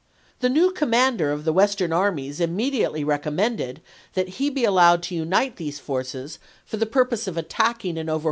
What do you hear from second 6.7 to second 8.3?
the purpose of attack Vol.